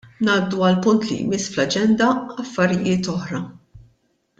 Ngħaddu 0.27 0.63
għall-punt 0.67 1.05
li 1.09 1.17
jmiss 1.25 1.51
fl-Aġenda' 1.57 2.09
Affarijiet 2.45 3.15
oħra'. 3.17 3.47